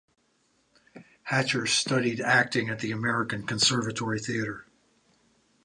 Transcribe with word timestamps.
Hatcher 1.21 1.67
studied 1.67 2.21
acting 2.21 2.69
at 2.69 2.79
the 2.79 2.91
American 2.91 3.45
Conservatory 3.45 4.17
Theater. 4.19 4.65